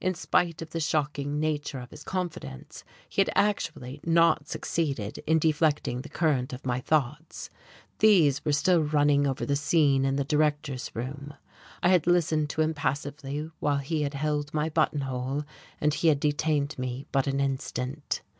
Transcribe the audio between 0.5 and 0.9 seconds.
of the